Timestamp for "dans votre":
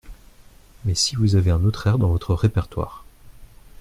1.99-2.33